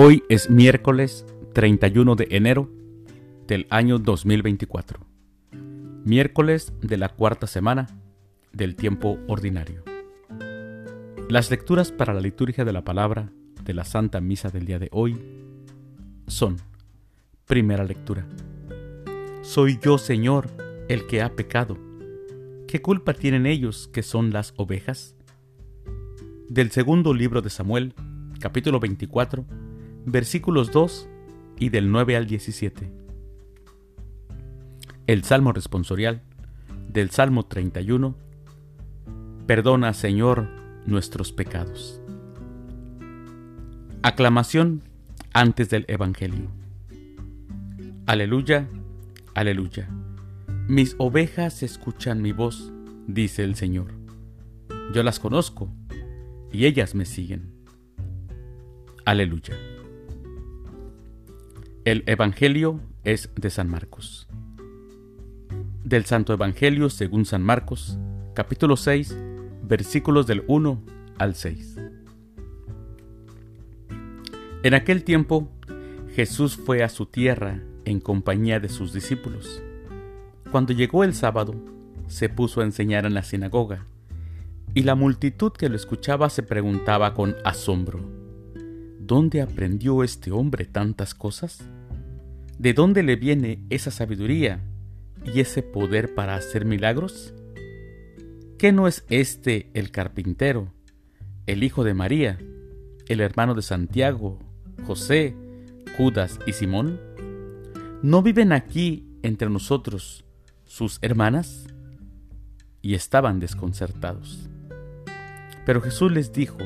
Hoy 0.00 0.22
es 0.28 0.48
miércoles 0.48 1.26
31 1.54 2.14
de 2.14 2.28
enero 2.30 2.70
del 3.48 3.66
año 3.68 3.98
2024, 3.98 5.00
miércoles 6.04 6.72
de 6.80 6.96
la 6.98 7.08
cuarta 7.08 7.48
semana 7.48 7.88
del 8.52 8.76
tiempo 8.76 9.18
ordinario. 9.26 9.82
Las 11.28 11.50
lecturas 11.50 11.90
para 11.90 12.14
la 12.14 12.20
liturgia 12.20 12.64
de 12.64 12.72
la 12.72 12.84
palabra 12.84 13.32
de 13.64 13.74
la 13.74 13.84
Santa 13.84 14.20
Misa 14.20 14.50
del 14.50 14.66
día 14.66 14.78
de 14.78 14.88
hoy 14.92 15.20
son, 16.28 16.58
primera 17.44 17.82
lectura, 17.82 18.24
Soy 19.42 19.80
yo, 19.82 19.98
Señor, 19.98 20.46
el 20.88 21.08
que 21.08 21.22
ha 21.22 21.34
pecado. 21.34 21.76
¿Qué 22.68 22.80
culpa 22.80 23.14
tienen 23.14 23.46
ellos 23.46 23.90
que 23.92 24.04
son 24.04 24.32
las 24.32 24.54
ovejas? 24.58 25.16
Del 26.48 26.70
segundo 26.70 27.14
libro 27.14 27.42
de 27.42 27.50
Samuel, 27.50 27.94
capítulo 28.38 28.78
24, 28.78 29.44
versículos 30.06 30.70
2 30.72 31.08
y 31.58 31.68
del 31.70 31.90
9 31.90 32.16
al 32.16 32.26
17. 32.26 32.90
El 35.06 35.24
Salmo 35.24 35.52
responsorial 35.52 36.22
del 36.88 37.10
Salmo 37.10 37.46
31. 37.46 38.14
Perdona, 39.46 39.92
Señor, 39.94 40.48
nuestros 40.86 41.32
pecados. 41.32 42.00
Aclamación 44.02 44.82
antes 45.32 45.70
del 45.70 45.84
Evangelio. 45.88 46.50
Aleluya, 48.06 48.68
aleluya. 49.34 49.88
Mis 50.66 50.94
ovejas 50.98 51.62
escuchan 51.62 52.22
mi 52.22 52.32
voz, 52.32 52.72
dice 53.06 53.44
el 53.44 53.54
Señor. 53.54 53.92
Yo 54.92 55.02
las 55.02 55.18
conozco 55.20 55.70
y 56.52 56.66
ellas 56.66 56.94
me 56.94 57.04
siguen. 57.04 57.52
Aleluya. 59.04 59.54
El 61.88 62.02
Evangelio 62.04 62.82
es 63.02 63.30
de 63.34 63.48
San 63.48 63.70
Marcos. 63.70 64.28
Del 65.84 66.04
Santo 66.04 66.34
Evangelio 66.34 66.90
según 66.90 67.24
San 67.24 67.42
Marcos, 67.42 67.98
capítulo 68.34 68.76
6, 68.76 69.16
versículos 69.62 70.26
del 70.26 70.44
1 70.48 70.82
al 71.16 71.34
6. 71.34 71.76
En 74.64 74.74
aquel 74.74 75.02
tiempo, 75.02 75.50
Jesús 76.14 76.56
fue 76.56 76.82
a 76.82 76.90
su 76.90 77.06
tierra 77.06 77.62
en 77.86 78.00
compañía 78.00 78.60
de 78.60 78.68
sus 78.68 78.92
discípulos. 78.92 79.62
Cuando 80.52 80.74
llegó 80.74 81.04
el 81.04 81.14
sábado, 81.14 81.54
se 82.06 82.28
puso 82.28 82.60
a 82.60 82.64
enseñar 82.64 83.06
en 83.06 83.14
la 83.14 83.22
sinagoga, 83.22 83.86
y 84.74 84.82
la 84.82 84.94
multitud 84.94 85.52
que 85.52 85.70
lo 85.70 85.76
escuchaba 85.76 86.28
se 86.28 86.42
preguntaba 86.42 87.14
con 87.14 87.34
asombro, 87.46 88.00
¿dónde 89.00 89.40
aprendió 89.40 90.04
este 90.04 90.30
hombre 90.30 90.66
tantas 90.66 91.14
cosas? 91.14 91.66
¿De 92.58 92.74
dónde 92.74 93.04
le 93.04 93.14
viene 93.14 93.64
esa 93.70 93.92
sabiduría 93.92 94.60
y 95.24 95.38
ese 95.38 95.62
poder 95.62 96.16
para 96.16 96.34
hacer 96.34 96.64
milagros? 96.64 97.32
¿Qué 98.58 98.72
no 98.72 98.88
es 98.88 99.04
este 99.08 99.70
el 99.74 99.92
carpintero, 99.92 100.72
el 101.46 101.62
hijo 101.62 101.84
de 101.84 101.94
María, 101.94 102.36
el 103.06 103.20
hermano 103.20 103.54
de 103.54 103.62
Santiago, 103.62 104.40
José, 104.84 105.36
Judas 105.96 106.40
y 106.46 106.52
Simón? 106.52 107.00
¿No 108.02 108.22
viven 108.22 108.50
aquí 108.50 109.06
entre 109.22 109.48
nosotros 109.48 110.24
sus 110.64 110.98
hermanas? 111.00 111.68
Y 112.82 112.94
estaban 112.94 113.38
desconcertados. 113.38 114.48
Pero 115.64 115.80
Jesús 115.80 116.10
les 116.10 116.32
dijo, 116.32 116.58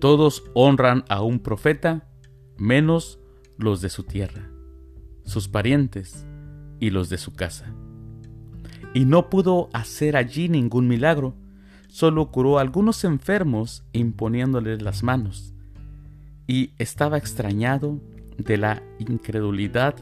Todos 0.00 0.42
honran 0.52 1.04
a 1.08 1.22
un 1.22 1.38
profeta, 1.38 2.08
menos 2.56 3.20
los 3.56 3.80
de 3.80 3.88
su 3.88 4.02
tierra 4.02 4.50
sus 5.34 5.48
parientes 5.48 6.24
y 6.78 6.90
los 6.90 7.08
de 7.08 7.18
su 7.18 7.32
casa. 7.32 7.66
Y 8.94 9.04
no 9.04 9.30
pudo 9.30 9.68
hacer 9.72 10.16
allí 10.16 10.48
ningún 10.48 10.86
milagro, 10.86 11.34
solo 11.88 12.30
curó 12.30 12.58
a 12.58 12.60
algunos 12.60 13.02
enfermos 13.02 13.82
imponiéndoles 13.92 14.80
las 14.80 15.02
manos. 15.02 15.52
Y 16.46 16.70
estaba 16.78 17.18
extrañado 17.18 18.00
de 18.38 18.58
la 18.58 18.82
incredulidad 19.00 19.96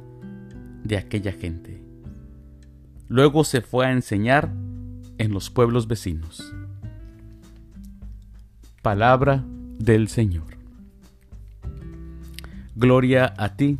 de 0.85 0.99
aquella 0.99 1.33
gente. 1.33 1.83
Luego 3.09 3.45
se 3.45 3.63
fue 3.63 3.87
a 3.87 3.93
enseñar 3.93 4.53
en 5.17 5.33
los 5.33 5.49
pueblos 5.49 5.87
vecinos. 5.89 6.55
Palabra 8.83 9.47
del 9.79 10.09
Señor. 10.09 10.59
Gloria 12.75 13.33
a 13.39 13.57
ti, 13.57 13.79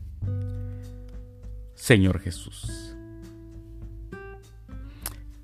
Señor 1.83 2.21
Jesús. 2.21 2.95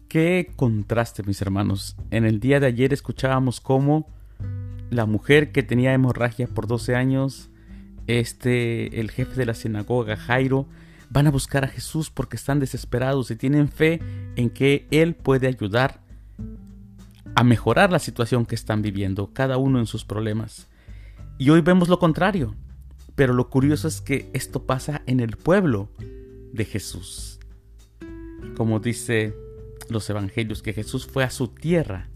Qué 0.07 0.53
contraste, 0.55 1.25
mis 1.25 1.43
hermanos. 1.43 1.97
En 2.13 2.25
el 2.25 2.39
día 2.39 2.61
de 2.61 2.69
ayer 2.69 2.93
escuchábamos 2.93 3.61
cómo 3.61 4.09
la 4.89 5.05
mujer 5.05 5.51
que 5.51 5.65
tenía 5.65 5.93
hemorragia 5.93 6.47
por 6.47 6.69
12 6.69 6.95
años, 6.95 7.51
este, 8.07 9.01
el 9.01 9.11
jefe 9.11 9.35
de 9.35 9.47
la 9.47 9.55
sinagoga, 9.55 10.17
Jairo, 10.17 10.69
van 11.11 11.27
a 11.27 11.33
buscar 11.33 11.65
a 11.65 11.69
Jesús 11.69 12.09
porque 12.09 12.37
están 12.37 12.61
desesperados 12.61 13.33
y 13.33 13.37
tienen 13.37 13.69
fe 13.69 13.99
en 14.37 14.51
que 14.51 14.87
Él 14.93 15.17
puede 15.17 15.49
ayudar 15.49 16.03
a 17.35 17.43
mejorar 17.43 17.91
la 17.91 17.99
situación 17.99 18.47
que 18.47 18.55
están 18.55 18.81
viviendo, 18.81 19.33
cada 19.33 19.57
uno 19.57 19.81
en 19.81 19.87
sus 19.87 20.05
problemas. 20.05 20.69
Y 21.37 21.51
hoy 21.51 21.63
vemos 21.63 21.89
lo 21.89 21.99
contrario. 21.99 22.55
Pero 23.17 23.33
lo 23.33 23.51
curioso 23.51 23.89
es 23.89 24.01
que 24.01 24.31
esto 24.33 24.65
pasa 24.65 25.03
en 25.07 25.19
el 25.19 25.37
pueblo 25.37 25.91
de 26.53 26.65
Jesús. 26.65 27.39
Como 28.57 28.81
dice 28.81 29.35
los 29.89 30.09
evangelios, 30.11 30.63
que 30.63 30.73
Jesús 30.73 31.07
fue 31.07 31.25
a 31.25 31.31
su 31.31 31.49
tierra 31.49 32.09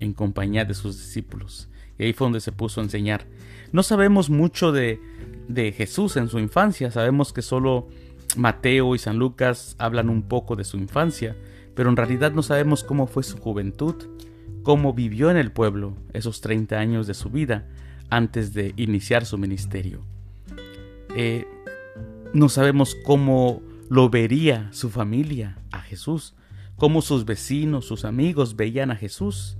en 0.00 0.12
compañía 0.12 0.64
de 0.64 0.74
sus 0.74 0.96
discípulos. 0.96 1.68
Y 1.98 2.04
ahí 2.04 2.12
fue 2.12 2.26
donde 2.26 2.40
se 2.40 2.52
puso 2.52 2.80
a 2.80 2.84
enseñar. 2.84 3.26
No 3.72 3.82
sabemos 3.82 4.30
mucho 4.30 4.72
de, 4.72 5.00
de 5.48 5.72
Jesús 5.72 6.16
en 6.16 6.28
su 6.28 6.38
infancia, 6.38 6.90
sabemos 6.90 7.32
que 7.32 7.42
solo 7.42 7.88
Mateo 8.36 8.94
y 8.94 8.98
San 8.98 9.18
Lucas 9.18 9.74
hablan 9.78 10.08
un 10.08 10.22
poco 10.22 10.56
de 10.56 10.64
su 10.64 10.76
infancia, 10.76 11.36
pero 11.74 11.90
en 11.90 11.96
realidad 11.96 12.32
no 12.32 12.42
sabemos 12.42 12.84
cómo 12.84 13.06
fue 13.06 13.22
su 13.22 13.38
juventud, 13.38 13.94
cómo 14.62 14.92
vivió 14.92 15.30
en 15.30 15.36
el 15.36 15.52
pueblo 15.52 15.96
esos 16.12 16.40
30 16.40 16.78
años 16.78 17.06
de 17.06 17.14
su 17.14 17.30
vida 17.30 17.66
antes 18.10 18.52
de 18.52 18.74
iniciar 18.76 19.26
su 19.26 19.38
ministerio. 19.38 20.02
Eh, 21.14 21.46
no 22.34 22.48
sabemos 22.48 22.94
cómo 23.04 23.62
lo 23.88 24.10
vería 24.10 24.68
su 24.72 24.90
familia 24.90 25.58
a 25.72 25.80
Jesús, 25.80 26.34
cómo 26.76 27.00
sus 27.00 27.24
vecinos, 27.24 27.86
sus 27.86 28.04
amigos 28.04 28.56
veían 28.56 28.90
a 28.90 28.96
Jesús. 28.96 29.56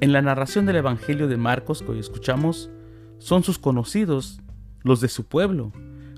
En 0.00 0.12
la 0.12 0.22
narración 0.22 0.64
del 0.64 0.76
Evangelio 0.76 1.28
de 1.28 1.36
Marcos 1.36 1.82
que 1.82 1.92
hoy 1.92 1.98
escuchamos, 1.98 2.70
son 3.18 3.42
sus 3.42 3.58
conocidos, 3.58 4.40
los 4.82 5.00
de 5.02 5.08
su 5.08 5.24
pueblo, 5.24 5.72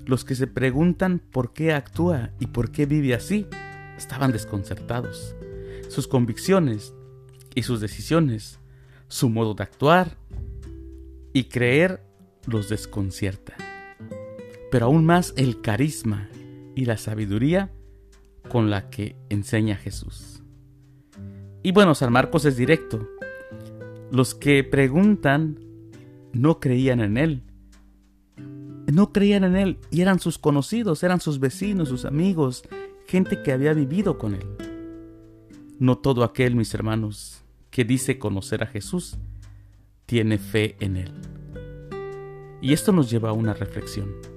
los 0.05 0.23
que 0.23 0.35
se 0.35 0.47
preguntan 0.47 1.19
por 1.19 1.51
qué 1.51 1.73
actúa 1.73 2.31
y 2.39 2.47
por 2.47 2.71
qué 2.71 2.85
vive 2.85 3.13
así. 3.13 3.45
Estaban 3.97 4.31
desconcertados. 4.31 5.35
Sus 5.89 6.07
convicciones 6.07 6.93
y 7.53 7.63
sus 7.63 7.81
decisiones, 7.81 8.59
su 9.09 9.29
modo 9.29 9.53
de 9.53 9.63
actuar 9.63 10.17
y 11.33 11.45
creer 11.45 12.01
los 12.47 12.69
desconcierta 12.69 13.55
pero 14.73 14.87
aún 14.87 15.05
más 15.05 15.35
el 15.37 15.61
carisma 15.61 16.29
y 16.73 16.85
la 16.85 16.97
sabiduría 16.97 17.71
con 18.49 18.71
la 18.71 18.89
que 18.89 19.15
enseña 19.29 19.75
Jesús. 19.75 20.41
Y 21.61 21.71
bueno, 21.71 21.93
San 21.93 22.11
Marcos 22.11 22.45
es 22.45 22.57
directo. 22.57 23.07
Los 24.11 24.33
que 24.33 24.63
preguntan 24.63 25.59
no 26.31 26.59
creían 26.59 27.01
en 27.01 27.17
Él. 27.17 27.43
No 28.91 29.13
creían 29.13 29.43
en 29.43 29.57
Él 29.57 29.77
y 29.91 30.01
eran 30.01 30.19
sus 30.19 30.39
conocidos, 30.39 31.03
eran 31.03 31.21
sus 31.21 31.39
vecinos, 31.39 31.89
sus 31.89 32.03
amigos, 32.03 32.63
gente 33.05 33.43
que 33.43 33.51
había 33.51 33.73
vivido 33.73 34.17
con 34.17 34.33
Él. 34.33 34.47
No 35.77 35.99
todo 35.99 36.23
aquel, 36.23 36.55
mis 36.55 36.73
hermanos, 36.73 37.43
que 37.69 37.85
dice 37.85 38.17
conocer 38.17 38.63
a 38.63 38.65
Jesús, 38.65 39.19
tiene 40.07 40.39
fe 40.39 40.77
en 40.79 40.97
Él. 40.97 41.11
Y 42.59 42.73
esto 42.73 42.91
nos 42.91 43.11
lleva 43.11 43.29
a 43.29 43.33
una 43.33 43.53
reflexión. 43.53 44.32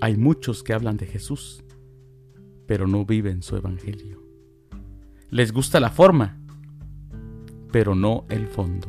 Hay 0.00 0.16
muchos 0.16 0.62
que 0.62 0.72
hablan 0.72 0.96
de 0.96 1.06
Jesús, 1.06 1.62
pero 2.66 2.86
no 2.86 3.04
viven 3.04 3.42
su 3.42 3.56
evangelio. 3.56 4.22
Les 5.28 5.52
gusta 5.52 5.78
la 5.78 5.90
forma, 5.90 6.38
pero 7.70 7.94
no 7.94 8.24
el 8.30 8.46
fondo. 8.46 8.88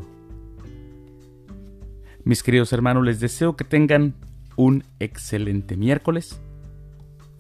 Mis 2.24 2.44
queridos 2.44 2.72
hermanos, 2.72 3.04
les 3.04 3.20
deseo 3.20 3.56
que 3.56 3.64
tengan 3.64 4.16
un 4.56 4.84
excelente 5.00 5.76
miércoles. 5.76 6.40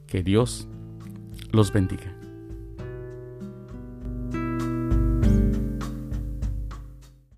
Que 0.08 0.24
Dios 0.24 0.68
los 1.52 1.72
bendiga. 1.72 2.21